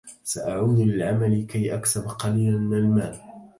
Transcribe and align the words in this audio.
سأعود 0.23 0.79
للعمل 0.79 1.45
كي 1.47 1.75
أكسب 1.75 2.07
قليلا 2.07 2.57
من 2.57 2.77
المال. 2.77 3.15